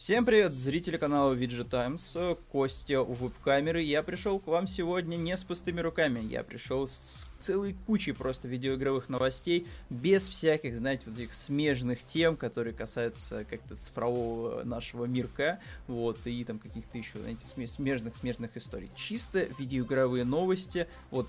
[0.00, 2.16] Всем привет, зрители канала VG Times,
[2.50, 3.82] Костя у веб-камеры.
[3.82, 8.48] Я пришел к вам сегодня не с пустыми руками, я пришел с целой кучей просто
[8.48, 15.60] видеоигровых новостей, без всяких, знаете, вот этих смежных тем, которые касаются как-то цифрового нашего мирка,
[15.86, 18.90] вот, и там каких-то еще, знаете, смежных-смежных историй.
[18.96, 21.28] Чисто видеоигровые новости, вот,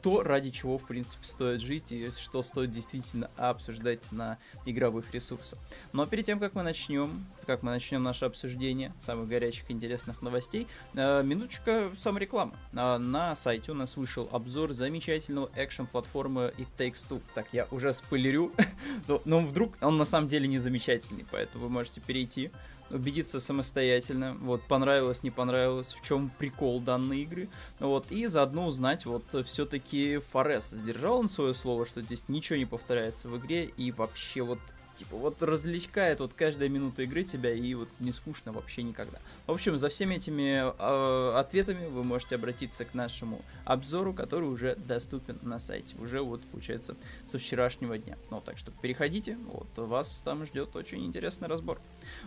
[0.00, 5.58] то, ради чего, в принципе, стоит жить и что стоит действительно обсуждать на игровых ресурсах.
[5.92, 10.66] Но перед тем, как мы начнем, как мы начнем наше обсуждение самых горячих интересных новостей,
[10.94, 12.54] э, минуточка саморекламы.
[12.72, 17.22] Э, на сайте у нас вышел обзор замечательного экшен-платформы It Takes Two.
[17.34, 18.52] Так, я уже спойлерю,
[19.06, 22.50] но, но вдруг он на самом деле не замечательный, поэтому вы можете перейти
[22.90, 27.48] убедиться самостоятельно, вот, понравилось, не понравилось, в чем прикол данной игры,
[27.78, 32.66] вот, и заодно узнать, вот, все-таки Форес, сдержал он свое слово, что здесь ничего не
[32.66, 34.60] повторяется в игре, и вообще вот
[34.98, 39.18] Типа, вот развлекает вот каждая минута игры тебя, и вот не скучно вообще никогда.
[39.46, 44.74] В общем, за всеми этими э, ответами вы можете обратиться к нашему обзору, который уже
[44.74, 45.96] доступен на сайте.
[45.98, 48.18] Уже вот, получается, со вчерашнего дня.
[48.30, 51.80] Ну, так что переходите, вот, вас там ждет очень интересный разбор.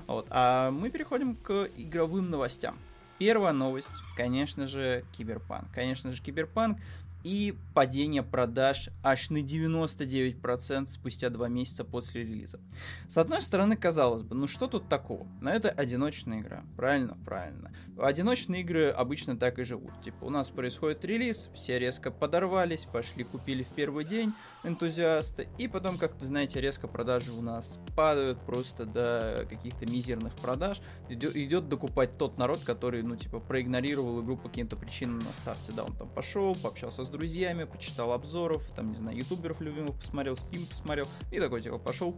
[0.08, 2.80] Вот, а мы переходим к игровым новостям.
[3.22, 5.72] Первая новость, конечно же, Киберпанк.
[5.76, 6.80] Конечно же, Киберпанк
[7.24, 12.60] и падение продаж аж на 99% спустя два месяца после релиза.
[13.08, 15.28] С одной стороны, казалось бы, ну что тут такого?
[15.42, 16.64] Но это одиночная игра.
[16.76, 17.18] Правильно?
[17.26, 17.72] Правильно.
[17.98, 19.92] Одиночные игры обычно так и живут.
[20.04, 25.68] Типа у нас происходит релиз, все резко подорвались, пошли купили в первый день энтузиасты, и
[25.68, 30.82] потом, как то знаете, резко продажи у нас падают просто до каких-то мизерных продаж.
[31.10, 35.72] Идет, идет докупать тот народ, который, ну, типа, проигнорировал игру по каким-то причинам на старте.
[35.76, 40.38] Да, он там пошел, пообщался с друзьями, почитал обзоров, там, не знаю, ютуберов любимых посмотрел,
[40.38, 42.16] стрим посмотрел, и такой, типа, пошел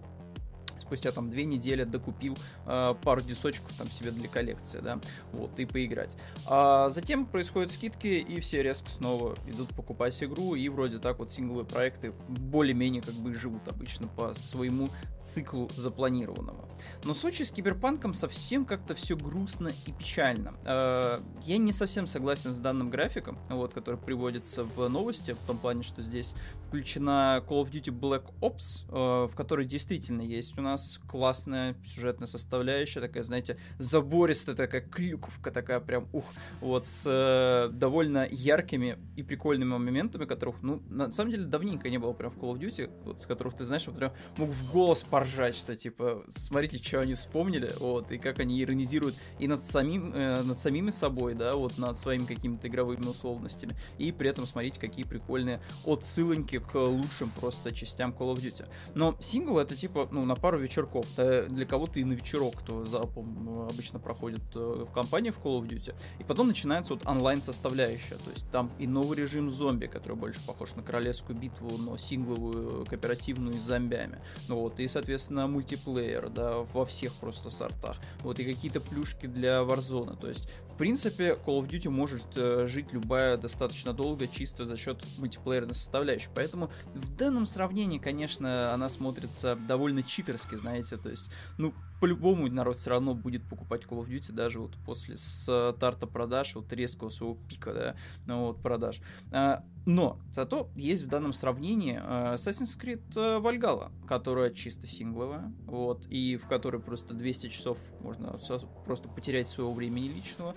[0.84, 5.00] спустя там две недели докупил э, пару дисочков там себе для коллекции, да,
[5.32, 6.16] вот, и поиграть.
[6.46, 11.32] А затем происходят скидки, и все резко снова идут покупать игру, и вроде так вот
[11.32, 14.90] сингловые проекты более-менее как бы живут обычно по своему
[15.24, 16.68] циклу запланированного.
[17.06, 20.54] Но в случае с Киберпанком совсем как-то все грустно и печально.
[20.66, 25.58] Э, я не совсем согласен с данным графиком, вот, который приводится в новости, в том
[25.58, 26.36] плане, что здесь
[26.68, 30.73] включена Call of Duty Black Ops, э, в которой действительно есть у нас
[31.08, 36.26] классная сюжетная составляющая, такая, знаете, забористая такая клюковка, такая прям, ух,
[36.62, 41.98] вот, с э, довольно яркими и прикольными моментами, которых, ну, на самом деле, давненько не
[41.98, 44.72] было прям в Call of Duty, вот, с которых, ты знаешь, вот прям мог в
[44.72, 49.64] голос поржать, что, типа, смотрите, что они вспомнили, вот, и как они иронизируют и над
[49.64, 54.46] самим, э, над самими собой, да, вот, над своими какими-то игровыми условностями, и при этом
[54.46, 58.68] смотрите, какие прикольные отсылоньки к лучшим просто частям Call of Duty.
[58.96, 61.06] Но сингл это, типа, ну, на пару пару вечерков.
[61.18, 65.40] Да, для кого-то и на вечерок, кто залпом ну, обычно проходит э, в компании в
[65.40, 65.96] Call of Duty.
[66.20, 68.16] И потом начинается вот онлайн составляющая.
[68.16, 72.86] То есть там и новый режим зомби, который больше похож на королевскую битву, но сингловую,
[72.86, 74.20] кооперативную с зомбями.
[74.48, 77.98] Ну вот, и, соответственно, мультиплеер, да, во всех просто сортах.
[78.20, 80.20] Вот, и какие-то плюшки для Warzone.
[80.20, 84.76] То есть, в принципе, Call of Duty может э, жить любая достаточно долго, чисто за
[84.76, 86.30] счет мультиплеерной составляющей.
[86.34, 92.50] Поэтому в данном сравнении, конечно, она смотрится довольно читерски фанатски, знаете, то есть, ну, по-любому
[92.50, 97.08] народ все равно будет покупать Call of Duty даже вот после старта продаж, вот резкого
[97.08, 99.00] своего пика, да, ну, вот продаж.
[99.32, 105.52] А, но зато есть в данном сравнении uh, Assassin's Creed uh, Valhalla, которая чисто сингловая,
[105.66, 108.38] вот, и в которой просто 200 часов можно
[108.86, 110.56] просто потерять своего времени личного,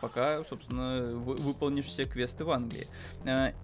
[0.00, 2.86] пока, собственно, вы, выполнишь все квесты в Англии.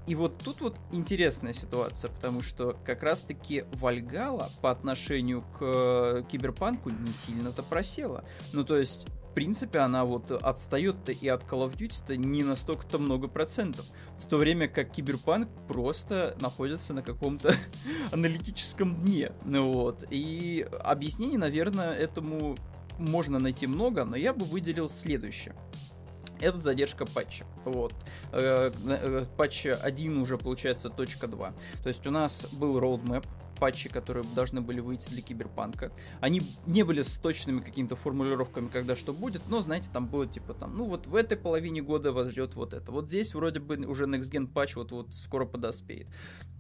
[0.07, 6.91] И вот тут вот интересная ситуация, потому что как раз-таки Valhalla по отношению к Киберпанку
[6.91, 8.25] не сильно-то просела.
[8.53, 12.99] Ну, то есть в принципе, она вот отстает-то и от Call of Duty-то не настолько-то
[12.99, 13.85] много процентов.
[14.17, 17.53] В то время как Киберпанк просто находится на каком-то
[18.13, 19.33] аналитическом дне.
[19.45, 20.05] Ну вот.
[20.09, 22.55] И объяснений, наверное, этому
[22.97, 25.57] можно найти много, но я бы выделил следующее
[26.41, 27.45] это задержка патча.
[27.65, 27.93] Вот.
[28.33, 31.55] Э, э, патч 1 уже получается точка 2.
[31.83, 33.27] То есть у нас был roadmap,
[33.59, 35.93] патчи, которые должны были выйти для Киберпанка.
[36.21, 40.55] Они не были с точными какими-то формулировками, когда что будет, но, знаете, там было типа
[40.55, 42.91] там, ну вот в этой половине года вас ждет вот это.
[42.93, 46.09] Вот здесь вроде бы уже Next Gen патч вот, вот скоро подоспеет.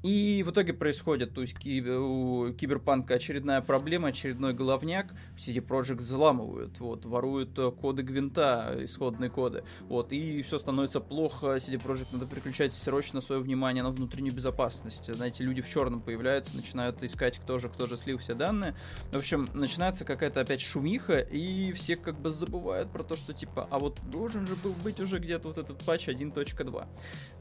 [0.04, 6.78] И в итоге происходит, то есть у Киберпанка очередная проблема, очередной головняк, CD Projekt взламывают,
[6.78, 12.26] вот, воруют э, коды Гвинта, исходные коды, вот, и все становится плохо, CD Projekt надо
[12.26, 15.10] переключать срочно свое внимание на внутреннюю безопасность.
[15.10, 18.74] Знаете, люди в черном появляются, начинают начинают искать, кто же, кто же слил все данные.
[19.12, 23.66] В общем, начинается какая-то опять шумиха, и все как бы забывают про то, что типа,
[23.70, 26.86] а вот должен же был быть уже где-то вот этот патч 1.2.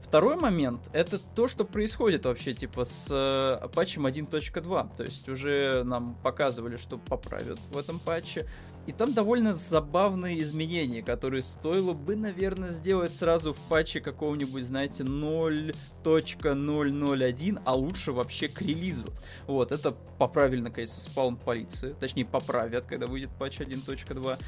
[0.02, 4.96] Второй момент, это то, что происходит вообще типа с э, патчем 1.2.
[4.96, 8.48] То есть уже нам показывали, что поправят в этом патче.
[8.86, 15.04] И там довольно забавные изменения, которые стоило бы, наверное, сделать сразу в патче какого-нибудь, знаете,
[15.04, 19.06] 0.001, а лучше вообще к релизу.
[19.46, 21.96] Вот, это поправили, наконец-то, спаун полиции.
[21.98, 24.38] Точнее, поправят, когда выйдет патч 1.2.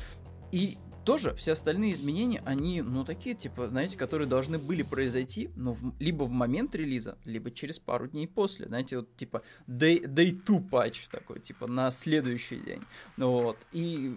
[0.52, 5.70] И тоже все остальные изменения, они, ну, такие, типа, знаете, которые должны были произойти, ну,
[5.70, 10.32] в, либо в момент релиза, либо через пару дней после, знаете, вот, типа, day, day
[10.32, 12.82] 2 патч такой, типа, на следующий день,
[13.16, 14.16] ну, вот, и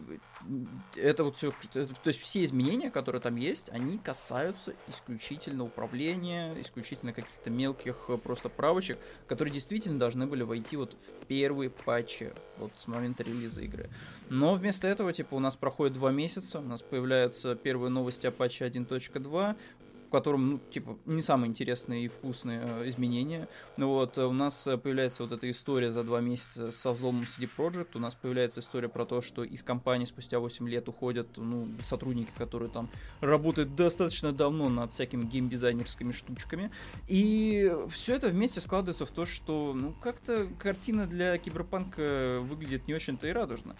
[0.95, 7.13] это вот все, то есть все изменения, которые там есть, они касаются исключительно управления, исключительно
[7.13, 8.97] каких-то мелких э, просто правочек,
[9.27, 13.89] которые действительно должны были войти вот в первые патчи, вот с момента релиза игры.
[14.29, 18.31] Но вместо этого, типа, у нас проходит два месяца, у нас появляются первые новости о
[18.31, 19.55] патче 1.2,
[20.09, 23.47] в котором, ну, типа, не самые интересные и вкусные э, изменения.
[23.77, 27.47] Ну вот, э, у нас появляется вот эта история за два месяца со взломом CD
[27.55, 31.67] Projekt, у нас появляется история про то, что из компании спустя 8 лет уходят, ну,
[31.83, 32.89] сотрудники, которые там
[33.21, 36.71] работают достаточно давно над всякими геймдизайнерскими штучками,
[37.07, 42.95] и все это вместе складывается в то, что, ну, как-то картина для киберпанка выглядит не
[42.95, 43.75] очень-то и радужно.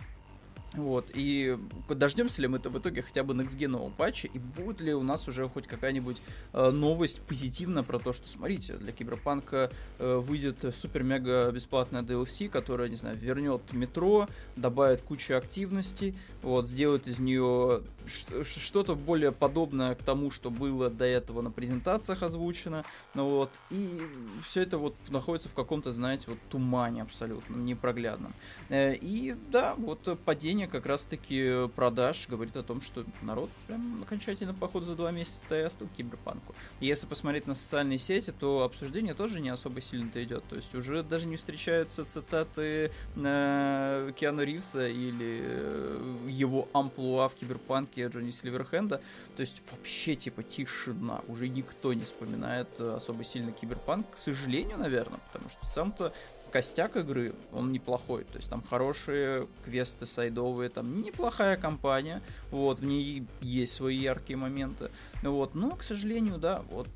[0.73, 1.57] Вот, и
[1.89, 5.27] дождемся ли мы это в итоге хотя бы некстгенового патча, и будет ли у нас
[5.27, 6.21] уже хоть какая-нибудь
[6.53, 12.87] э, новость позитивная про то, что, смотрите, для Киберпанка э, выйдет супер-мега бесплатная DLC, которая,
[12.87, 20.03] не знаю, вернет метро, добавит кучу активностей, вот, сделает из нее что-то более подобное к
[20.03, 22.85] тому, что было до этого на презентациях озвучено,
[23.15, 24.01] ну вот, и
[24.45, 28.33] все это вот находится в каком-то, знаете, вот тумане абсолютно непроглядном.
[28.69, 34.01] Э, и да, вот падение падение как раз-таки продаж говорит о том, что народ прям
[34.01, 36.53] окончательно, походу, за два месяца и остыл киберпанку.
[36.81, 40.43] И если посмотреть на социальные сети, то обсуждение тоже не особо сильно-то идет.
[40.49, 47.35] То есть уже даже не встречаются цитаты э, Киану Ривза или э, его амплуа в
[47.35, 49.01] киберпанке Джонни Сильверхенда.
[49.35, 51.21] То есть вообще типа тишина.
[51.27, 56.13] Уже никто не вспоминает э, особо сильно киберпанк, к сожалению, наверное, потому что сам-то
[56.49, 58.23] костяк игры, он неплохой.
[58.25, 64.37] То есть там хорошие квесты сайдовые, там неплохая компания, вот, в ней есть свои яркие
[64.37, 64.89] моменты.
[65.21, 66.87] Вот, но, к сожалению, да, вот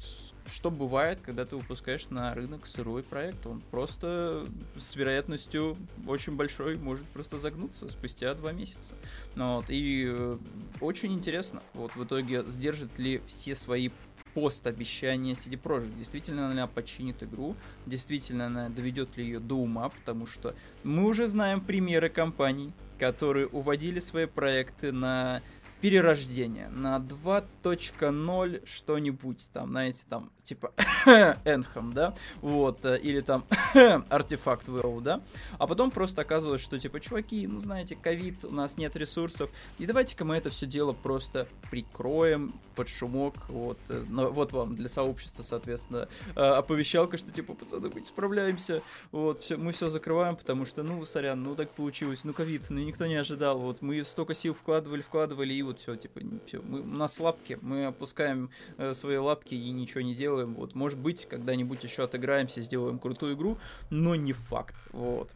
[0.51, 4.45] что бывает, когда ты выпускаешь на рынок сырой проект, он просто
[4.77, 8.95] с вероятностью очень большой может просто загнуться спустя два месяца.
[9.35, 10.37] Ну вот, и э,
[10.81, 13.89] очень интересно, вот в итоге сдержит ли все свои
[14.33, 15.97] пост обещания CD Projekt.
[15.97, 21.27] Действительно она починит игру, действительно она доведет ли ее до ума, потому что мы уже
[21.27, 25.41] знаем примеры компаний, которые уводили свои проекты на
[25.83, 30.71] перерождение, на 2.0 что-нибудь там, знаете, там типа
[31.45, 33.45] Энхам, да, вот, э, или там
[34.09, 35.21] артефакт WoW, да,
[35.57, 39.85] а потом просто оказывалось, что типа, чуваки, ну знаете, ковид, у нас нет ресурсов, и
[39.85, 43.77] давайте-ка мы это все дело просто прикроем под шумок, вот,
[44.07, 49.57] ну, вот вам для сообщества, соответственно, э, оповещалка, что типа, пацаны, мы справляемся, вот, все,
[49.57, 53.15] мы все закрываем, потому что, ну, сорян, ну так получилось, ну ковид, ну никто не
[53.15, 57.19] ожидал, вот, мы столько сил вкладывали, вкладывали, и вот все, типа, все, мы, у нас
[57.19, 60.55] лапки, мы опускаем э, свои лапки и ничего не делаем.
[60.55, 63.57] Вот, может быть, когда-нибудь еще отыграемся, сделаем крутую игру,
[63.89, 64.75] но не факт.
[64.91, 65.35] Вот.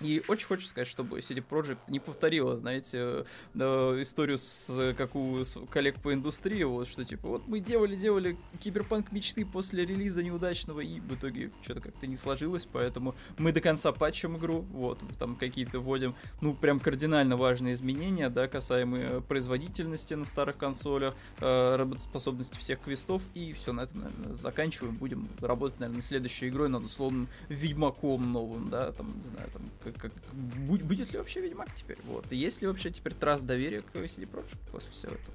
[0.00, 3.24] И очень хочется сказать, чтобы CD Projekt не повторила, знаете,
[3.54, 9.10] э, историю с, как у коллег по индустрии, вот, что типа, вот мы делали-делали киберпанк
[9.10, 13.90] мечты после релиза неудачного, и в итоге что-то как-то не сложилось, поэтому мы до конца
[13.90, 20.26] патчем игру, вот, там какие-то вводим, ну, прям кардинально важные изменения, да, касаемые производительности на
[20.26, 26.02] старых консолях, э, работоспособности всех квестов, и все, на этом, наверное, заканчиваем, будем работать, наверное,
[26.02, 29.62] следующей игрой над условным Ведьмаком новым, да, там, не знаю, там,
[29.92, 33.82] как, как, будет ли вообще Ведьмак теперь, вот, и есть ли вообще теперь трасс доверия
[33.82, 35.34] к CD Projekt после всего этого,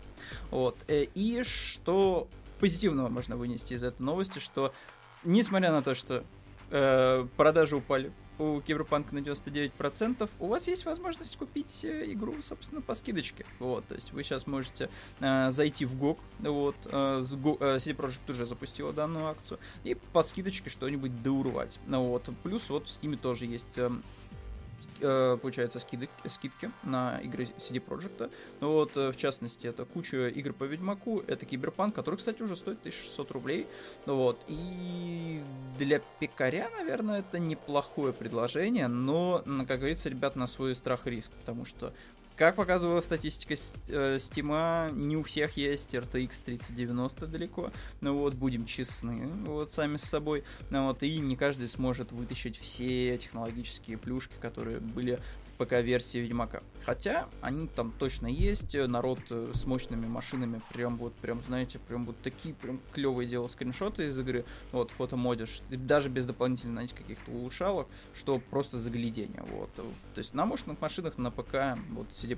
[0.49, 2.27] вот, э, и что
[2.59, 4.73] позитивного можно вынести из этой новости, что
[5.23, 6.23] несмотря на то, что
[6.69, 12.81] э, продажи упали у Киберпанка на 99%, у вас есть возможность купить э, игру, собственно,
[12.81, 13.45] по скидочке.
[13.59, 14.89] Вот, то есть вы сейчас можете
[15.19, 19.95] э, зайти в GOG, вот, э, Go, э, CD Projekt уже запустила данную акцию, и
[19.95, 21.79] по скидочке что-нибудь доурвать.
[21.87, 23.89] Вот, плюс вот в Steam тоже есть э,
[25.41, 28.31] получается, скидки, скидки на игры CD Projekt.
[28.59, 32.55] Ну вот, э, в частности, это куча игр по Ведьмаку, это Киберпанк, который, кстати, уже
[32.55, 33.67] стоит 1600 рублей.
[34.05, 35.43] Ну вот, и
[35.77, 41.31] для пекаря, наверное, это неплохое предложение, но, как говорится, ребят, на свой страх и риск,
[41.31, 41.93] потому что
[42.35, 47.71] как показывала статистика Стима, э, не у всех есть RTX 3090 далеко.
[48.01, 50.43] Ну вот, будем честны, вот сами с собой.
[50.69, 55.19] Ну вот, и не каждый сможет вытащить все технологические плюшки, которые были
[55.61, 56.61] ПК-версии Ведьмака.
[56.83, 62.03] Хотя они там точно есть, народ э, с мощными машинами прям вот, прям, знаете, прям
[62.03, 67.29] вот такие прям клевые делал скриншоты из игры, вот, фотомодишь, даже без дополнительных, знаете, каких-то
[67.31, 69.69] улучшалок, что просто заглядение, вот.
[69.73, 69.83] То
[70.17, 72.37] есть на мощных машинах на ПК, вот, CD,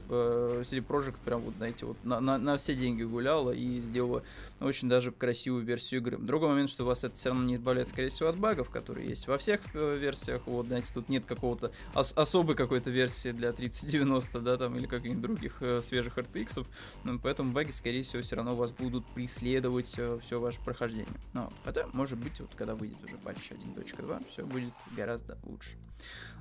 [0.62, 4.24] CD Projekt прям вот, знаете, вот на, на, на все деньги гуляла и сделала
[4.60, 6.18] очень даже красивую версию игры.
[6.18, 9.28] Другой момент, что вас это все равно не избавляет, скорее всего, от багов, которые есть
[9.28, 10.42] во всех э, версиях.
[10.46, 15.22] Вот, знаете, тут нет какого-то ос- особой какой-то версии для 3090, да, там, или каких-нибудь
[15.22, 16.66] других э, свежих RTX.
[17.04, 21.08] Ну, поэтому баги, скорее всего, все равно вас будут преследовать э, все ваше прохождение.
[21.34, 25.78] Но, хотя, может быть, вот когда выйдет уже патч 1.2, все будет гораздо лучше.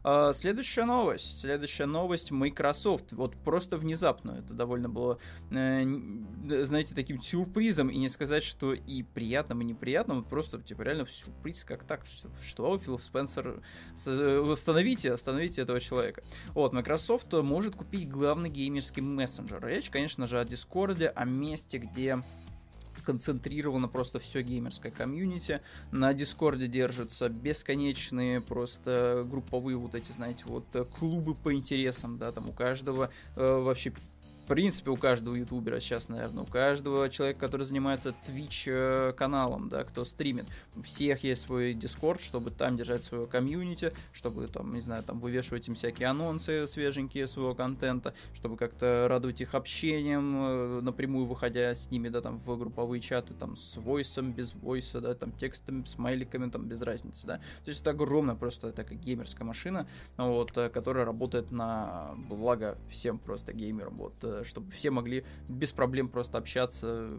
[0.04, 1.40] А, следующая новость.
[1.40, 3.12] Следующая новость Microsoft.
[3.12, 4.32] Вот просто внезапно.
[4.32, 5.18] Это довольно было,
[5.50, 5.84] э,
[6.64, 7.88] знаете, таким сюрпризом.
[7.88, 10.24] И не сказать, что и приятным, и неприятным.
[10.24, 12.04] Просто, типа, реально сюрприз, как так?
[12.06, 13.62] Что, что Фил Спенсер...
[13.94, 16.22] Остановите, остановите этого человека.
[16.62, 19.66] Вот, Microsoft может купить главный геймерский мессенджер.
[19.66, 22.22] Речь, конечно же, о Дискорде, о месте, где
[22.94, 25.60] сконцентрировано просто все геймерское комьюнити.
[25.90, 30.66] На Дискорде держатся бесконечные просто групповые вот эти, знаете, вот
[31.00, 33.92] клубы по интересам, да, там у каждого э, вообще
[34.52, 39.82] принципе, у каждого ютубера сейчас, наверное, у каждого человека, который занимается Twitch э, каналом, да,
[39.82, 40.44] кто стримит,
[40.76, 45.20] у всех есть свой Discord, чтобы там держать свое комьюнити, чтобы там, не знаю, там
[45.20, 51.74] вывешивать им всякие анонсы свеженькие своего контента, чтобы как-то радовать их общением, э, напрямую выходя
[51.74, 55.86] с ними, да, там в групповые чаты, там с войсом, без войса, да, там текстом,
[55.86, 57.38] смайликами, там без разницы, да.
[57.38, 59.86] То есть это огромная просто такая геймерская машина,
[60.18, 64.12] вот, э, которая работает на благо всем просто геймерам, вот,
[64.44, 67.18] чтобы все могли без проблем просто общаться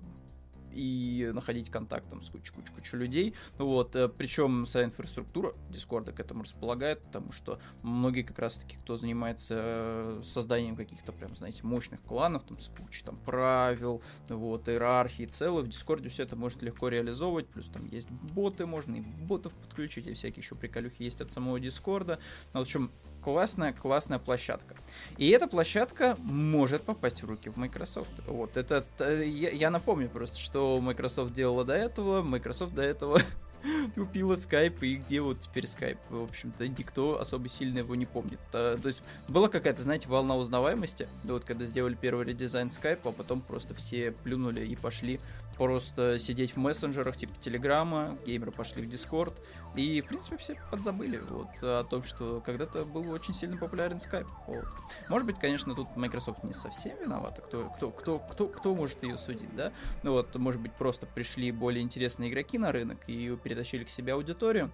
[0.73, 3.33] и находить контакт там, с кучей-кучей людей.
[3.57, 8.97] Вот, э, причем вся инфраструктура Дискорда к этому располагает, потому что многие как раз-таки, кто
[8.97, 15.25] занимается э, созданием каких-то прям, знаете, мощных кланов, там, с кучей там правил, вот, иерархии
[15.25, 19.53] целых, в Дискорде все это может легко реализовывать, плюс там есть боты, можно и ботов
[19.53, 22.19] подключить, и всякие еще приколюхи есть от самого Дискорда.
[22.53, 22.91] Но, в общем,
[23.23, 24.75] классная, классная площадка.
[25.17, 28.11] И эта площадка может попасть в руки в Microsoft.
[28.27, 32.21] Вот, это, я, я напомню просто, что Microsoft делала до этого.
[32.21, 33.21] Microsoft до этого
[33.95, 35.99] купила Skype, и где вот теперь Skype?
[36.09, 38.39] В общем-то, никто особо сильно его не помнит.
[38.51, 43.11] А, то есть была какая-то, знаете, волна узнаваемости, вот когда сделали первый редизайн Skype, а
[43.11, 45.19] потом просто все плюнули и пошли
[45.57, 49.33] просто сидеть в мессенджерах типа Телеграма, геймеры пошли в Дискорд,
[49.75, 54.27] и, в принципе, все подзабыли вот, о том, что когда-то был очень сильно популярен Skype.
[54.47, 54.65] Вот.
[55.09, 59.17] Может быть, конечно, тут Microsoft не совсем виновата, кто, кто, кто, кто, кто может ее
[59.17, 59.71] судить, да?
[60.03, 64.13] Ну вот, может быть, просто пришли более интересные игроки на рынок и перетащили к себе
[64.13, 64.71] аудиторию.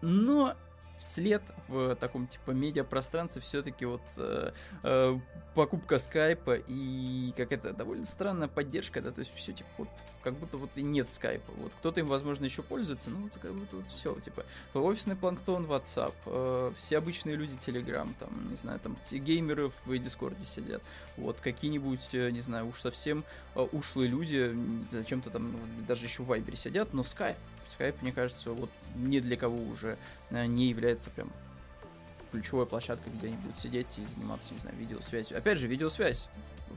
[0.00, 0.56] Но
[1.02, 4.52] вслед в таком типа медиапространстве все-таки вот э,
[4.84, 5.18] э,
[5.54, 9.88] покупка скайпа и какая-то довольно странная поддержка, да, то есть все типа вот
[10.22, 13.52] как будто вот и нет скайпа, вот кто-то им возможно еще пользуется, ну вот как
[13.52, 14.44] будто вот все типа
[14.74, 20.46] офисный планктон WhatsApp, э, все обычные люди Telegram, там не знаю, там геймеры в Дискорде
[20.46, 20.82] сидят,
[21.16, 23.24] вот какие-нибудь э, не знаю уж совсем
[23.56, 24.56] э, ушлые люди
[24.92, 25.56] зачем-то там
[25.88, 29.98] даже еще в Вайбере сидят, но скайп Skype, мне кажется, вот ни для кого уже
[30.30, 31.30] э, не является прям
[32.32, 35.36] ключевой площадкой, где они будут сидеть и заниматься, не знаю, видеосвязью.
[35.38, 36.26] Опять же, видеосвязь.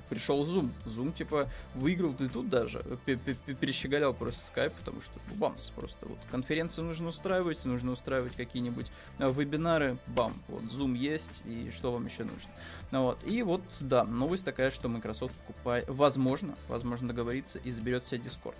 [0.09, 0.69] Пришел Zoom.
[0.85, 2.79] Zoom, типа, выиграл ты тут даже.
[3.05, 5.69] Перещеголял просто Skype, потому что бамс.
[5.69, 9.97] Просто вот конференции нужно устраивать, нужно устраивать какие-нибудь э, вебинары.
[10.07, 10.33] Бам.
[10.49, 12.51] Вот Zoom есть, и что вам еще нужно.
[12.91, 13.19] Ну вот.
[13.25, 18.55] И вот, да, новость такая, что Microsoft покупает, возможно, возможно договориться и заберет себе Discord.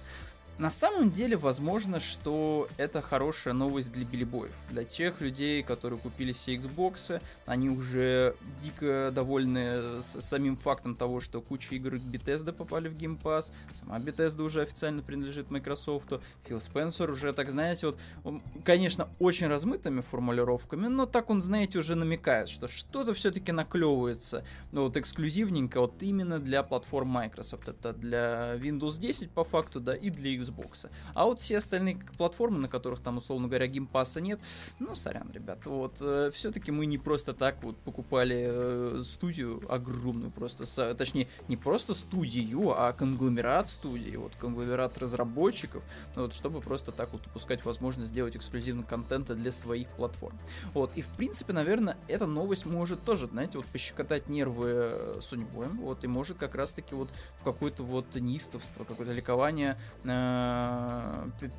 [0.58, 4.56] На самом деле, возможно, что это хорошая новость для билибоев.
[4.70, 11.20] Для тех людей, которые купили все Xbox, они уже дико довольны с самим фактом того,
[11.20, 16.14] что куча игр Bethesda попали в Game Pass, сама Bethesda уже официально принадлежит Microsoft,
[16.46, 21.80] Фил Спенсер уже, так знаете, вот, он, конечно, очень размытыми формулировками, но так он, знаете,
[21.80, 27.68] уже намекает, что что-то все-таки наклевывается, ну вот эксклюзивненько, вот именно для платформ Microsoft.
[27.68, 30.90] Это для Windows 10 по факту, да, и для Xbox.
[31.14, 34.40] А вот все остальные платформы, на которых там, условно говоря, Game Pass а нет,
[34.80, 40.32] ну, сорян, ребят, вот, э, все-таки мы не просто так вот покупали э, студию огромную
[40.32, 45.84] просто, с, точнее, не просто студию, а конгломерат студии, вот, конгломерат разработчиков,
[46.16, 50.38] ну, вот, чтобы просто так вот упускать возможность сделать эксклюзивный контент для своих платформ.
[50.74, 55.68] Вот, и в принципе, наверное, эта новость может тоже, знаете, вот пощекотать нервы э, судьбой,
[55.68, 57.10] вот, и может как раз-таки вот
[57.40, 60.08] в какое-то вот неистовство, какое-то ликование э,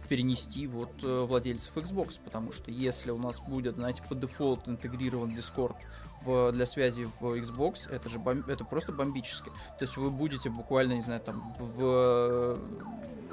[0.08, 5.30] перенести вот э, владельцев Xbox, потому что если у нас будет, знаете, по дефолту интегрирован
[5.30, 5.76] Discord
[6.26, 9.50] в, для связи в Xbox, это же бом, это просто бомбически.
[9.78, 12.58] То есть вы будете буквально, не знаю, там в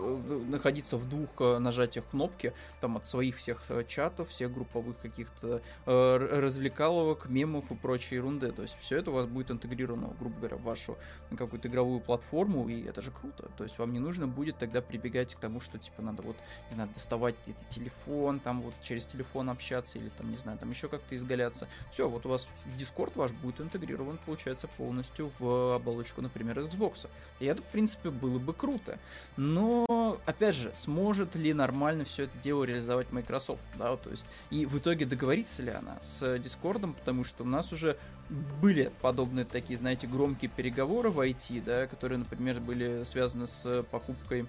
[0.03, 5.61] находиться в двух э, нажатиях кнопки, там от своих всех э, чатов, всех групповых каких-то
[5.85, 8.51] э, развлекаловок, мемов и прочей ерунды.
[8.51, 10.97] То есть все это у вас будет интегрировано, грубо говоря, в вашу
[11.37, 13.49] какую-то игровую платформу, и это же круто.
[13.57, 16.35] То есть вам не нужно будет тогда прибегать к тому, что типа надо вот,
[16.69, 20.69] не знаю, доставать где-то телефон, там вот через телефон общаться или там, не знаю, там
[20.69, 21.67] еще как-то изгаляться.
[21.91, 22.47] Все, вот у вас
[22.83, 27.07] Discord ваш будет интегрирован, получается, полностью в оболочку, например, Xbox.
[27.39, 28.99] И это, в принципе, было бы круто.
[29.37, 34.65] Но опять же, сможет ли нормально все это дело реализовать Microsoft, да, то есть, и
[34.65, 37.97] в итоге договорится ли она с Discord, потому что у нас уже
[38.61, 44.47] были подобные такие, знаете, громкие переговоры в IT, да, которые, например, были связаны с покупкой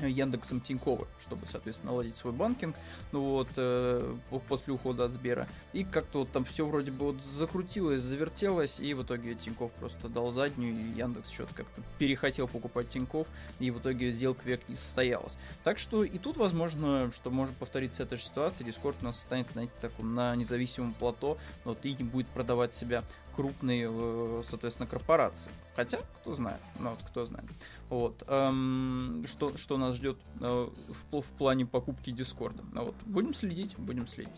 [0.00, 2.76] Яндексом Тинькова, чтобы, соответственно, наладить свой банкинг,
[3.12, 4.16] ну вот, э,
[4.48, 5.48] после ухода от Сбера.
[5.72, 10.08] И как-то вот там все вроде бы вот закрутилось, завертелось, и в итоге Тиньков просто
[10.08, 13.26] дал заднюю, и Яндекс что-то как-то перехотел покупать Тиньков,
[13.58, 15.36] и в итоге сделка век не состоялась.
[15.64, 19.54] Так что и тут, возможно, что может повториться эта же ситуация, Discord у нас останется,
[19.54, 23.02] знаете, так, на независимом плато, вот, и не будет продавать себя
[23.38, 25.52] крупные, э, соответственно, корпорации.
[25.76, 27.46] Хотя, кто знает, ну вот кто знает.
[27.88, 28.24] Вот.
[28.26, 30.68] Эм, что, что нас ждет э,
[31.12, 32.64] в, в плане покупки Дискорда.
[32.72, 32.96] Ну вот.
[33.06, 34.34] Будем следить, будем следить.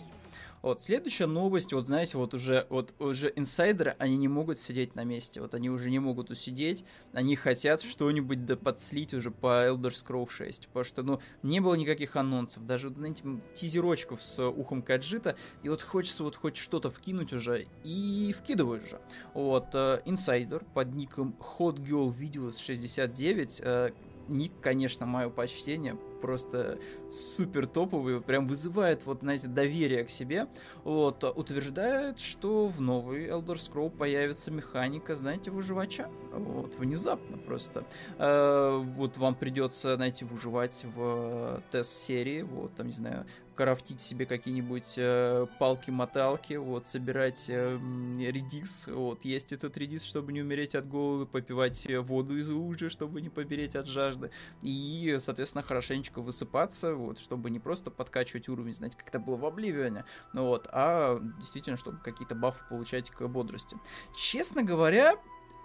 [0.63, 5.05] Вот, следующая новость, вот знаете, вот уже, вот уже инсайдеры, они не могут сидеть на
[5.05, 9.93] месте, вот они уже не могут усидеть, они хотят что-нибудь да подслить уже по Elder
[9.93, 13.23] Scrolls 6, потому что, ну, не было никаких анонсов, даже, знаете,
[13.55, 19.01] тизерочков с ухом Каджита, и вот хочется вот хоть что-то вкинуть уже, и вкидывают же.
[19.33, 23.91] Вот, э, инсайдер под ником Hot Girl Videos 69, э,
[24.29, 26.79] ник, конечно, мое почтение, просто
[27.11, 30.49] супер топовый, прям вызывает, вот, знаете, доверие к себе,
[30.85, 37.85] вот, утверждает, что в новый Elder Scroll появится механика, знаете, выживача, вот, внезапно просто.
[38.19, 43.27] Э, вот вам придется, знаете, выживать в тест-серии, вот, там, не знаю,
[43.61, 47.79] крафтить себе какие-нибудь э, палки-моталки, вот, собирать э,
[48.19, 53.21] редис, вот, есть этот редис, чтобы не умереть от голода, попивать воду из лужи, чтобы
[53.21, 54.31] не помереть от жажды,
[54.63, 59.45] и, соответственно, хорошенечко высыпаться, вот, чтобы не просто подкачивать уровень, знаете, как это было в
[59.45, 63.77] Обливионе, ну вот, а действительно, чтобы какие-то бафы получать к бодрости.
[64.17, 65.17] Честно говоря,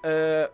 [0.03, 0.49] э,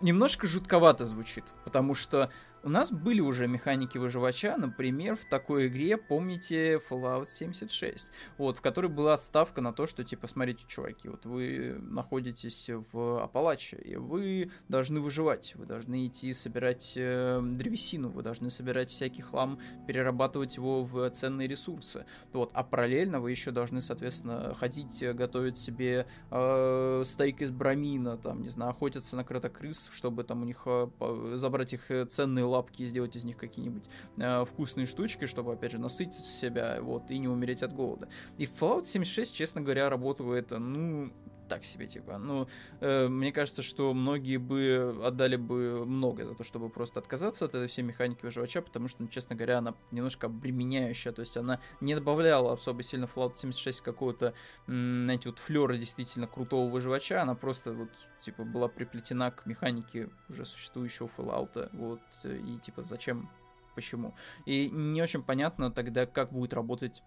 [0.00, 2.30] немножко жутковато звучит, потому что
[2.64, 8.60] у нас были уже механики выживача, например, в такой игре, помните, Fallout 76, вот, в
[8.62, 13.96] которой была ставка на то, что, типа, смотрите, чуваки, вот вы находитесь в Апалаче, и
[13.96, 20.56] вы должны выживать, вы должны идти собирать э, древесину, вы должны собирать всякий хлам, перерабатывать
[20.56, 27.02] его в ценные ресурсы, вот, а параллельно вы еще должны, соответственно, ходить, готовить себе э,
[27.04, 30.88] стейк из бромина, там, не знаю, охотиться на кротокрыс, чтобы там у них э,
[31.34, 33.84] забрать их э, ценные лапки и сделать из них какие-нибудь
[34.16, 38.08] э, вкусные штучки, чтобы, опять же, насытить себя, вот, и не умереть от голода.
[38.38, 41.12] И Fallout 76, честно говоря, работает, ну,
[41.48, 42.18] так себе, типа.
[42.18, 42.48] Ну,
[42.80, 47.54] э, мне кажется, что многие бы отдали бы много за то, чтобы просто отказаться от
[47.54, 51.60] этой всей механики выживача, потому что, ну, честно говоря, она немножко обременяющая, то есть она
[51.80, 54.34] не добавляла особо сильно Fallout 76 какого-то,
[54.66, 57.90] знаете, вот флера действительно крутого выживача, она просто вот
[58.24, 63.30] типа, была приплетена к механике уже существующего Fallout, вот, и, типа, зачем,
[63.74, 64.14] почему.
[64.46, 67.02] И не очень понятно тогда, как будет работать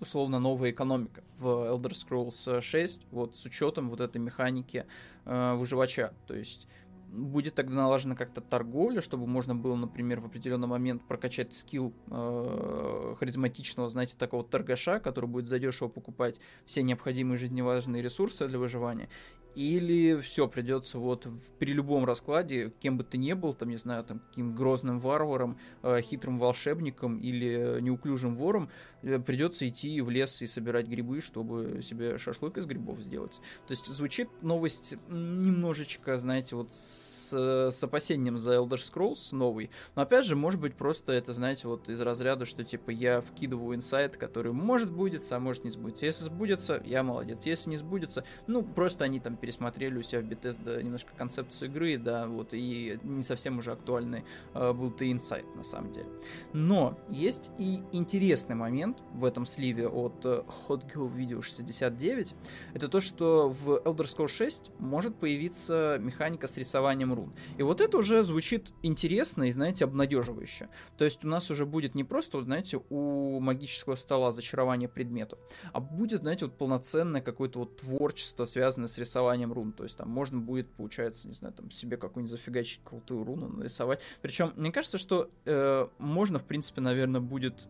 [0.00, 4.86] условно новая экономика в Elder Scrolls 6, вот с учетом вот этой механики
[5.24, 6.12] э, выживача.
[6.26, 6.66] То есть
[7.12, 13.14] будет тогда налажена как-то торговля, чтобы можно было, например, в определенный момент прокачать скилл э,
[13.18, 19.08] харизматичного, знаете, такого торгаша, который будет задешево покупать все необходимые жизненно важные ресурсы для выживания.
[19.54, 21.26] Или все, придется вот
[21.58, 25.58] при любом раскладе, кем бы ты ни был, там, не знаю, там, каким грозным варваром,
[25.82, 28.70] э, хитрым волшебником или неуклюжим вором,
[29.02, 33.40] э, придется идти в лес и собирать грибы, чтобы себе шашлык из грибов сделать.
[33.66, 40.02] То есть звучит новость немножечко, знаете, вот с, с опасением за Elder Scrolls новый, но
[40.02, 44.16] опять же, может быть, просто это, знаете, вот из разряда, что типа я вкидываю инсайт,
[44.16, 46.06] который может сбудется, а может не сбудется.
[46.06, 47.46] Если сбудется, я молодец.
[47.46, 51.96] Если не сбудется, ну, просто они там пересмотрели у себя в Bethesda немножко концепцию игры,
[51.98, 54.24] да, вот, и не совсем уже актуальный
[54.54, 56.08] э, был ты инсайт, на самом деле.
[56.52, 62.34] Но есть и интересный момент в этом сливе от э, Hot Girl Video 69,
[62.74, 67.32] это то, что в Elder Scrolls 6 может появиться механика с рисованием рун.
[67.58, 70.68] И вот это уже звучит интересно и, знаете, обнадеживающе.
[70.98, 75.38] То есть у нас уже будет не просто, вот, знаете, у магического стола зачарование предметов,
[75.72, 79.72] а будет, знаете, вот полноценное какое-то вот творчество, связанное с рисованием рун.
[79.72, 84.00] То есть там можно будет, получается, не знаю, там себе какую-нибудь зафигачить крутую руну нарисовать.
[84.22, 87.68] Причем, мне кажется, что э, можно, в принципе, наверное, будет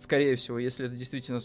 [0.00, 1.40] скорее всего, если это действительно,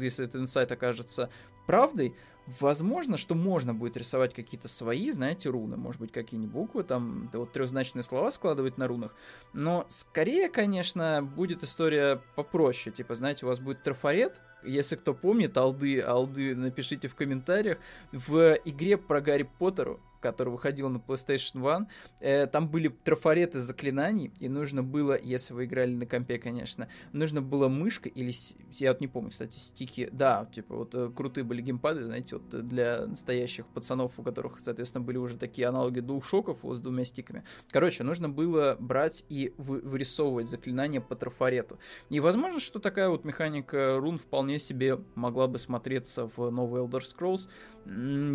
[0.00, 1.30] если этот инсайт окажется
[1.66, 2.14] правдой,
[2.60, 7.40] Возможно, что можно будет рисовать какие-то свои, знаете, руны, может быть, какие-нибудь буквы, там, да
[7.40, 9.16] вот трехзначные слова складывать на рунах,
[9.52, 15.56] но скорее, конечно, будет история попроще, типа, знаете, у вас будет трафарет, если кто помнит,
[15.56, 17.78] алды, алды, напишите в комментариях,
[18.12, 21.88] в игре про Гарри Поттеру который выходил на PlayStation 1,
[22.20, 27.42] э, там были трафареты заклинаний, и нужно было, если вы играли на компе, конечно, нужно
[27.42, 28.32] было мышка или,
[28.72, 32.68] я вот не помню, кстати, стики, да, типа вот э, крутые были геймпады, знаете, вот
[32.68, 37.44] для настоящих пацанов, у которых, соответственно, были уже такие аналоги DualShock'ов вот, с двумя стиками.
[37.70, 41.78] Короче, нужно было брать и вы, вырисовывать заклинания по трафарету.
[42.10, 47.00] И возможно, что такая вот механика рун вполне себе могла бы смотреться в новый Elder
[47.00, 47.48] Scrolls,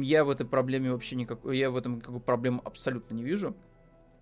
[0.02, 3.56] я в этой проблеме вообще никакой, я в этом никакой проблемы абсолютно не вижу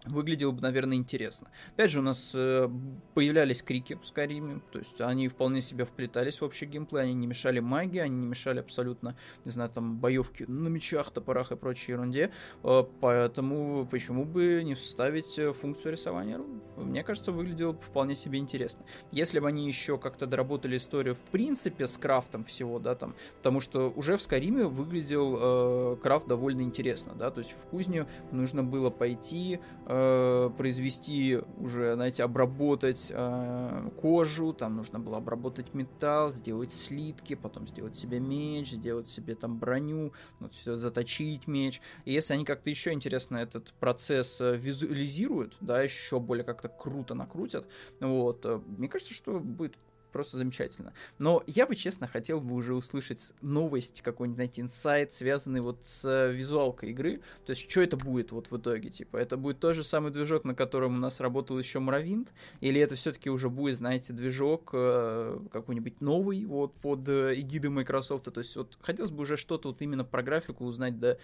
[0.05, 1.49] выглядело бы, наверное, интересно.
[1.73, 2.69] Опять же, у нас э,
[3.13, 7.27] появлялись крики в Скайриме, то есть они вполне себе вплетались в общий геймплей, они не
[7.27, 11.93] мешали магии, они не мешали абсолютно, не знаю, там, боевки на мечах, топорах и прочей
[11.93, 12.31] ерунде,
[12.63, 16.39] э, поэтому почему бы не вставить э, функцию рисования?
[16.77, 18.85] Мне кажется, выглядело бы вполне себе интересно.
[19.11, 23.59] Если бы они еще как-то доработали историю в принципе с крафтом всего, да, там, потому
[23.59, 28.63] что уже в Скайриме выглядел э, крафт довольно интересно, да, то есть в кузню нужно
[28.63, 36.71] было пойти, э, произвести уже, знаете, обработать э, кожу, там нужно было обработать металл, сделать
[36.71, 41.81] слитки, потом сделать себе меч, сделать себе там броню, вот, заточить меч.
[42.05, 47.15] И если они как-то еще интересно этот процесс э, визуализируют, да, еще более как-то круто
[47.15, 47.67] накрутят,
[47.99, 49.75] вот, э, мне кажется, что будет
[50.11, 50.93] просто замечательно.
[51.17, 56.05] Но я бы, честно, хотел бы уже услышать новость, какой-нибудь найти инсайт, связанный вот с
[56.05, 57.21] э, визуалкой игры.
[57.45, 60.43] То есть, что это будет вот в итоге, типа, это будет тот же самый движок,
[60.43, 65.39] на котором у нас работал еще Моровинт, или это все-таки уже будет, знаете, движок э,
[65.51, 68.25] какой-нибудь новый, вот, под э, эгидой Microsoft.
[68.33, 71.17] То есть, вот, хотелось бы уже что-то вот именно про графику узнать, да,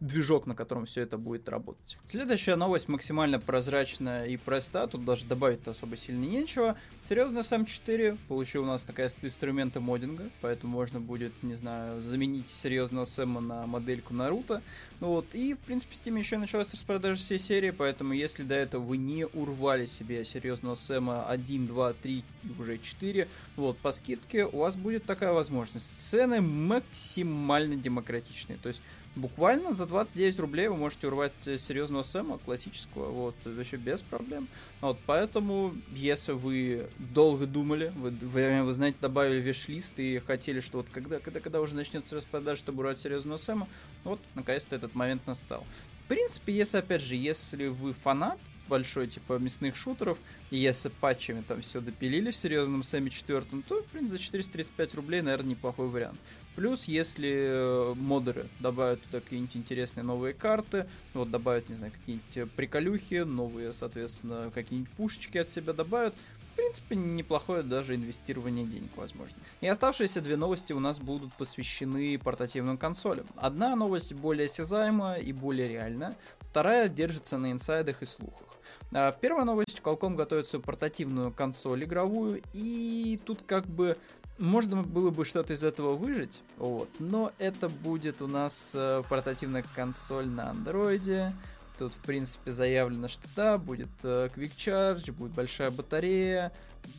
[0.00, 1.98] движок, на котором все это будет работать.
[2.06, 6.76] Следующая новость максимально прозрачная и проста, тут даже добавить особо сильно нечего.
[7.08, 12.48] Серьезно, сам 4 получил у нас такая инструменты моддинга, поэтому можно будет, не знаю, заменить
[12.48, 14.62] серьезного Сэма на модельку Наруто.
[15.00, 18.82] Ну вот, и, в принципе, Steam еще началась распродажа всей серии, поэтому если до этого
[18.82, 22.24] вы не урвали себе серьезного Сэма 1, 2, 3,
[22.58, 25.86] уже 4, вот, по скидке у вас будет такая возможность.
[26.08, 28.80] Цены максимально демократичные, то есть
[29.18, 34.48] буквально за 29 рублей вы можете урвать э, серьезного Сэма, классического, вот, вообще без проблем.
[34.80, 40.78] Вот, поэтому, если вы долго думали, вы, вы, вы знаете, добавили виш-лист и хотели, что
[40.78, 43.68] вот когда, когда, когда уже начнется распродажа, чтобы урвать серьезного Сэма,
[44.04, 45.64] вот, наконец-то этот момент настал.
[46.04, 50.18] В принципе, если, опять же, если вы фанат большой, типа, мясных шутеров,
[50.50, 54.94] и если патчами там все допилили в серьезном Сэме четвертом, то, в принципе, за 435
[54.94, 56.20] рублей, наверное, неплохой вариант.
[56.58, 62.52] Плюс, если э, модеры добавят туда какие-нибудь интересные новые карты, вот добавят, не знаю, какие-нибудь
[62.54, 66.16] приколюхи, новые, соответственно, какие-нибудь пушечки от себя добавят,
[66.50, 69.36] в принципе, неплохое даже инвестирование денег, возможно.
[69.60, 73.28] И оставшиеся две новости у нас будут посвящены портативным консолям.
[73.36, 78.48] Одна новость более осязаемая и более реальная, вторая держится на инсайдах и слухах.
[78.92, 79.80] А, первая новость.
[79.80, 83.96] Qualcomm свою портативную консоль игровую, и тут как бы
[84.38, 89.64] можно было бы что-то из этого выжить, вот, но это будет у нас э, портативная
[89.74, 91.32] консоль на андроиде.
[91.78, 96.52] Тут, в принципе, заявлено, что да, будет э, Quick Charge, будет большая батарея,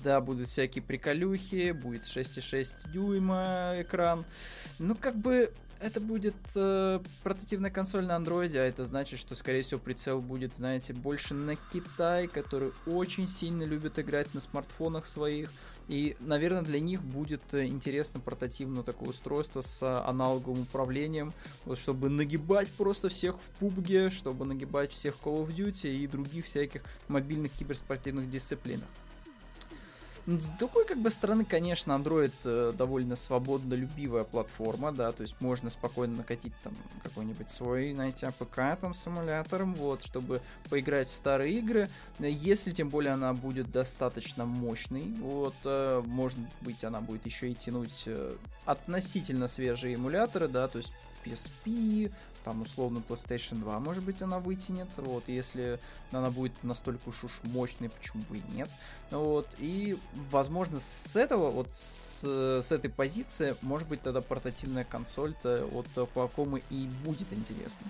[0.04, 4.26] да, будут всякие приколюхи, будет 6,6 дюйма экран.
[4.78, 9.62] Ну, как бы, это будет э, портативная консоль на андроиде, а это значит, что, скорее
[9.62, 15.52] всего, прицел будет, знаете, больше на Китай, который очень сильно любит играть на смартфонах своих.
[15.90, 21.34] И, наверное, для них будет э, интересно портативное такое устройство с аналоговым управлением,
[21.66, 25.92] вот, чтобы нагибать просто всех в PUBG е, чтобы нагибать всех в Call of Duty
[25.92, 28.88] и других всяких мобильных киберспортивных дисциплинах.
[30.26, 35.70] С другой как бы стороны, конечно, Android э, довольно свободнолюбивая платформа, да, то есть можно
[35.70, 41.54] спокойно накатить там какой-нибудь свой, знаете, APK там с эмулятором, вот, чтобы поиграть в старые
[41.56, 41.90] игры.
[42.20, 47.56] Если тем более она будет достаточно мощной, вот, э, может быть, она будет еще и
[47.56, 50.94] тянуть э, относительно свежие эмуляторы, да, то есть
[51.26, 52.12] PSP,
[52.44, 55.80] там условно PlayStation 2, может быть, она вытянет, вот, если
[56.12, 58.70] она будет настолько уж, уж мощной, почему бы и нет,
[59.12, 59.98] вот, и,
[60.32, 66.62] возможно, с этого, вот, с, с этой позиции, может быть, тогда портативная консоль-то от Qualcomm
[66.70, 67.88] и будет интересна.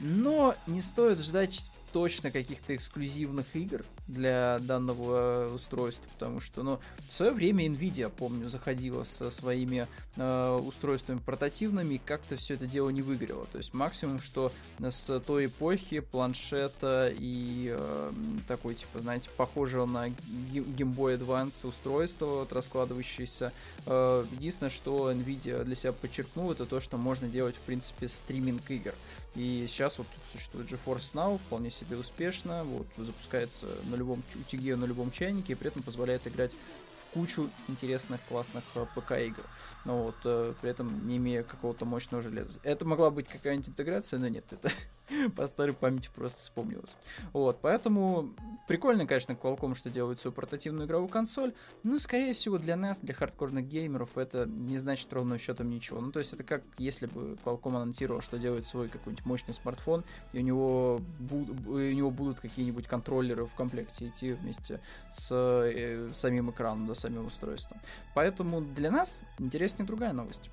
[0.00, 7.12] Но не стоит ждать точно каких-то эксклюзивных игр для данного устройства, потому что, ну, в
[7.12, 13.02] свое время Nvidia, помню, заходила со своими э, устройствами портативными, как-то все это дело не
[13.02, 13.46] выгорело.
[13.52, 14.50] То есть максимум, что
[14.80, 18.10] с той эпохи планшета и э,
[18.48, 23.52] такой, типа, знаете, похожего на Game Boy Advance устройство, вот, раскладывающееся.
[23.86, 28.70] Э, единственное, что Nvidia для себя подчеркнула, это то, что можно делать, в принципе, стриминг
[28.70, 28.94] игр.
[29.34, 34.84] И сейчас вот существует GeForce Now, вполне себе успешно, вот, запускается на любом утюге, на
[34.84, 39.42] любом чайнике, и при этом позволяет играть в кучу интересных, классных э, ПК-игр.
[39.84, 42.58] Но вот э, при этом не имея какого-то мощного железа.
[42.62, 44.70] Это могла быть какая-нибудь интеграция, но нет, это
[45.36, 46.96] по старой памяти просто вспомнилось.
[47.32, 48.34] Вот, поэтому
[48.68, 53.14] прикольно, конечно, Qualcomm, что делают свою портативную игровую консоль, но, скорее всего, для нас, для
[53.14, 56.00] хардкорных геймеров, это не значит ровным счетом ничего.
[56.00, 60.04] Ну, то есть это как если бы Qualcomm анонсировал, что делает свой какой-нибудь мощный смартфон,
[60.32, 66.10] и у него, буд- у него будут какие-нибудь контроллеры в комплекте идти вместе с э,
[66.14, 67.80] самим экраном, да, самим устройством.
[68.14, 70.50] Поэтому для нас интереснее другая новость.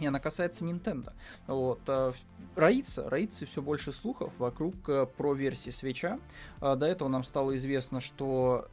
[0.00, 1.12] И она касается Nintendo.
[1.46, 2.12] Вот, э,
[2.54, 6.18] роится, роится все больше слухов вокруг э, про версии свеча.
[6.60, 8.68] Э, до этого нам стало известно, что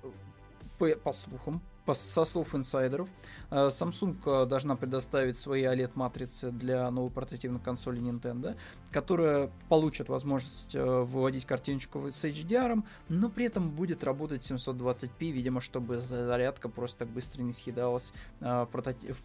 [0.77, 1.61] по, по слухам,
[1.93, 3.09] со слов инсайдеров,
[3.49, 8.55] Э, Samsung э, должна предоставить свои OLED-матрицы для новой портативной консоли Nintendo,
[8.91, 15.61] которая получит возможность э, выводить картиночку с HDR, но при этом будет работать 720p, видимо,
[15.61, 18.67] чтобы зарядка просто так быстро не съедалась в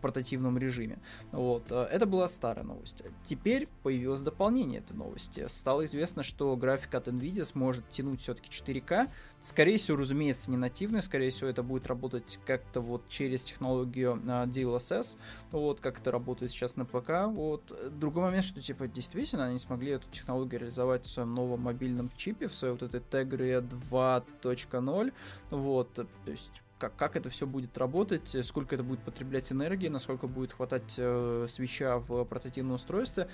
[0.01, 0.99] портативном режиме.
[1.33, 1.71] Вот.
[1.71, 3.03] Это была старая новость.
[3.23, 5.47] Теперь появилось дополнение этой новости.
[5.49, 9.09] Стало известно, что график от NVIDIA сможет тянуть все-таки 4К,
[9.41, 14.47] Скорее всего, разумеется, не нативный, скорее всего, это будет работать как-то вот через технологию uh,
[14.47, 15.17] DLSS,
[15.51, 17.75] вот, как это работает сейчас на ПК, вот.
[17.99, 22.49] Другой момент, что, типа, действительно, они смогли эту технологию реализовать в своем новом мобильном чипе,
[22.49, 25.13] в своей вот этой Tegria 2.0,
[25.51, 30.27] вот, то есть как, как это все будет работать, сколько это будет потреблять энергии, насколько
[30.27, 33.29] будет хватать э, свеча в портативном устройстве.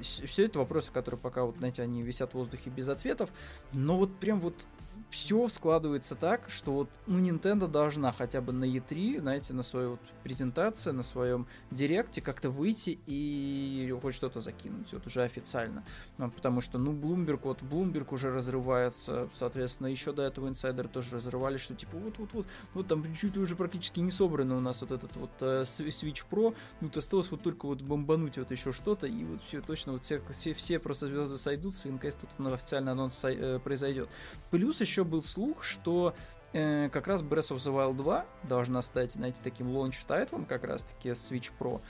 [0.00, 3.30] Все это вопросы, которые пока, вот, знаете, они висят в воздухе без ответов.
[3.72, 4.66] Но вот прям вот
[5.10, 9.90] все складывается так, что вот ну, Nintendo должна хотя бы на E3, знаете, на свою
[9.92, 15.84] вот презентацию, на своем директе как-то выйти и хоть что-то закинуть, вот уже официально.
[16.18, 21.16] Ну, потому что, ну, Bloomberg, вот Bloomberg уже разрывается, соответственно, еще до этого инсайдеры тоже
[21.16, 24.92] разрывали, что типа вот-вот-вот, вот там чуть ли уже практически не собрано у нас вот
[24.92, 29.24] этот вот э, Switch Pro, ну, осталось вот только вот бомбануть вот еще что-то, и
[29.24, 33.24] вот все точно, вот все, все, все просто звезды сойдутся, и наконец тут официальный анонс
[33.24, 34.08] э, произойдет.
[34.50, 36.14] Плюс еще был слух, что
[36.52, 40.44] э, как раз Breath of the Wild 2 должна стать, знаете, таким launch title ом,
[40.44, 41.80] как раз-таки Switch Pro.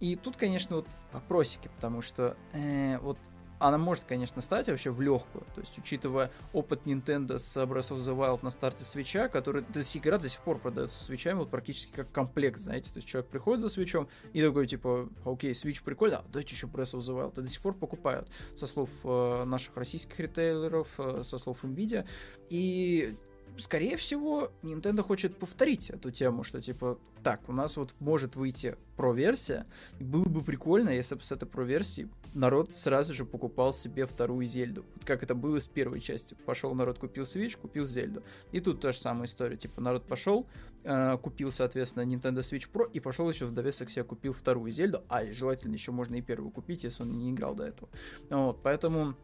[0.00, 3.18] И тут, конечно, вот вопросики, потому что э, вот
[3.60, 5.44] она может, конечно, стать вообще в легкую.
[5.54, 9.84] То есть, учитывая опыт Nintendo с Breath of the Wild на старте свеча, который до
[9.84, 12.90] сих игра до сих пор продается свечами, вот практически как комплект, знаете.
[12.90, 16.66] То есть, человек приходит за свечом и такой, типа, окей, свич прикольно, а дайте еще
[16.66, 17.38] Breath of the Wild.
[17.38, 22.06] И до сих пор покупают, со слов э, наших российских ритейлеров, э, со слов Nvidia.
[22.48, 23.16] И
[23.58, 28.76] скорее всего, Nintendo хочет повторить эту тему, что типа, так, у нас вот может выйти
[28.96, 29.66] про-версия,
[29.98, 34.84] было бы прикольно, если бы с этой про-версии народ сразу же покупал себе вторую Зельду.
[35.04, 36.36] Как это было с первой части.
[36.46, 38.22] Пошел народ, купил Switch, купил Зельду.
[38.52, 39.56] И тут та же самая история.
[39.56, 40.46] Типа народ пошел,
[40.84, 45.02] э, купил, соответственно, Nintendo Switch Pro и пошел еще в довесок себе купил вторую Зельду.
[45.08, 47.90] А, желательно еще можно и первую купить, если он не играл до этого.
[48.28, 49.16] Вот, поэтому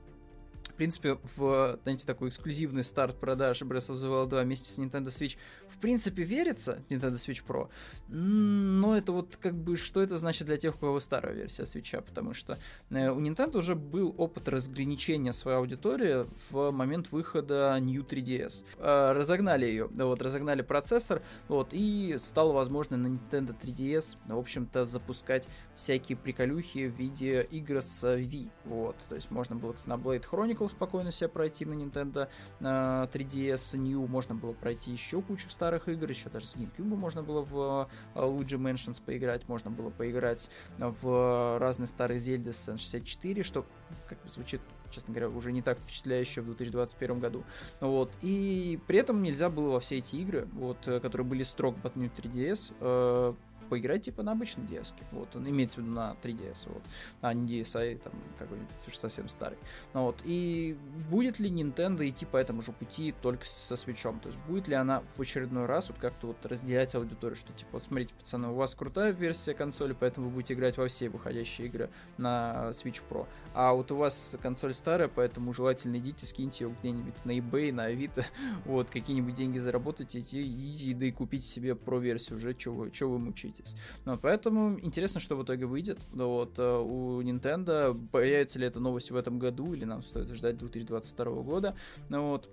[0.76, 5.06] принципе, в, знаете, такой эксклюзивный старт продаж Breath of the Wild 2 вместе с Nintendo
[5.06, 5.36] Switch,
[5.68, 7.68] в принципе, верится, Nintendo Switch Pro,
[8.08, 12.00] но это вот как бы, что это значит для тех, у кого старая версия Switch,
[12.02, 12.58] потому что
[12.90, 18.64] э, у Nintendo уже был опыт разграничения своей аудитории в момент выхода New 3DS.
[18.78, 24.84] Э, разогнали ее, вот, разогнали процессор, вот, и стало возможно на Nintendo 3DS, в общем-то,
[24.84, 30.65] запускать всякие приколюхи в виде игр с Wii, вот, то есть можно было Xenoblade Chronicles
[30.68, 32.28] спокойно себе пройти на Nintendo
[32.60, 37.42] 3DS New, можно было пройти еще кучу старых игр, еще даже с GameCube можно было
[37.42, 43.66] в э, Luigi Mansions поиграть, можно было поиграть в разные старые Зельды с N64, что
[44.08, 47.44] как бы звучит честно говоря, уже не так впечатляюще в 2021 году.
[47.80, 48.12] Вот.
[48.22, 51.96] И при этом нельзя было во все эти игры, вот, э, которые были строго под
[51.96, 53.34] New 3DS, э,
[53.68, 54.92] поиграть типа на обычной DS.
[55.12, 56.82] Вот, он имеется в виду на 3DS, вот,
[57.20, 59.58] а не DSi там какой-нибудь уж совсем старый.
[59.94, 60.76] Ну, вот, и
[61.10, 63.96] будет ли Nintendo идти по этому же пути только со Switch?
[63.96, 67.70] То есть будет ли она в очередной раз вот как-то вот разделять аудиторию, что типа
[67.72, 71.66] вот смотрите, пацаны, у вас крутая версия консоли, поэтому вы будете играть во все выходящие
[71.66, 73.26] игры на Switch Pro.
[73.54, 77.84] А вот у вас консоль старая, поэтому желательно идите, скиньте ее где-нибудь на eBay, на
[77.84, 78.26] Авито,
[78.64, 83.18] вот, какие-нибудь деньги заработайте, идите, да и купите себе Pro-версию уже, что вы, что вы
[83.18, 83.74] мучите согласитесь.
[84.04, 86.00] Но поэтому интересно, что в итоге выйдет.
[86.12, 90.58] Вот э, у Nintendo появится ли эта новость в этом году, или нам стоит ждать
[90.58, 91.76] 2022 года.
[92.08, 92.50] Ну вот.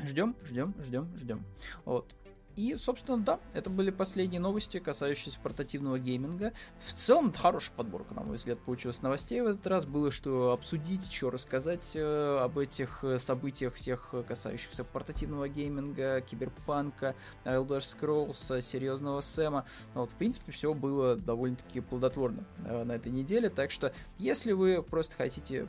[0.00, 1.44] Ждем, ждем, ждем, ждем.
[1.84, 2.14] Вот.
[2.56, 6.52] И, собственно, да, это были последние новости, касающиеся портативного гейминга.
[6.78, 9.84] В целом, хорошая подборка, на мой взгляд, получилась новостей в этот раз.
[9.84, 17.14] Было что обсудить, что рассказать э, об этих э, событиях всех, касающихся портативного гейминга, киберпанка,
[17.44, 19.66] Elder Scrolls, серьезного Сэма.
[19.94, 23.50] Но вот, в принципе, все было довольно-таки плодотворно э, на этой неделе.
[23.50, 25.68] Так что, если вы просто хотите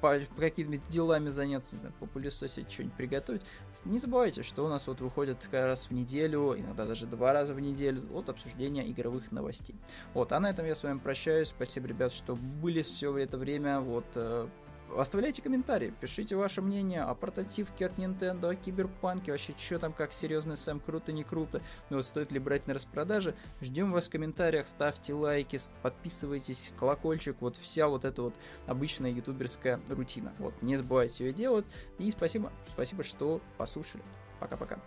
[0.00, 3.42] по какими-то делами заняться, не знаю, попылесосить, что-нибудь приготовить,
[3.84, 7.60] не забывайте, что у нас вот выходит раз в неделю, иногда даже два раза в
[7.60, 9.76] неделю, от обсуждения игровых новостей.
[10.14, 11.48] Вот, а на этом я с вами прощаюсь.
[11.48, 13.80] Спасибо, ребят, что были все это время.
[13.80, 14.48] Вот, э,
[14.96, 20.12] Оставляйте комментарии, пишите ваше мнение о портативке от Nintendo, о киберпанке, вообще что там, как
[20.12, 23.34] серьезный Сэм, круто, не круто, ну вот стоит ли брать на распродаже.
[23.60, 28.34] Ждем вас в комментариях, ставьте лайки, подписывайтесь, колокольчик, вот вся вот эта вот
[28.66, 30.32] обычная ютуберская рутина.
[30.38, 31.66] Вот, не забывайте ее делать,
[31.98, 34.02] и спасибо, спасибо, что послушали.
[34.40, 34.78] Пока-пока.